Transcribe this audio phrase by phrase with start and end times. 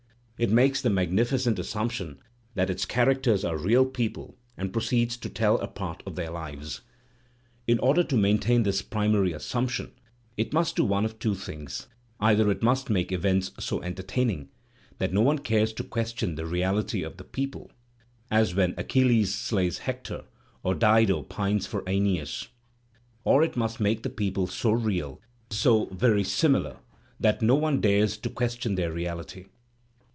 [0.43, 2.17] It makes the magnificent assumption
[2.55, 6.81] that its characters are real people and proceeds to tell a part of their lives.
[7.67, 9.91] In order to maintain this primary assumption,
[10.37, 11.85] it must do one of two things:
[12.19, 14.49] either it must make events so entertaining
[14.97, 17.71] that no one cares to question the reaUty of the people
[18.31, 20.23] (as when Achilles slays Hector
[20.63, 22.47] or Dido pines for Aeneas);
[23.23, 25.21] or it must make the people so real,
[25.51, 26.79] so verisimilar,
[27.19, 29.45] that no one dares to question their reality.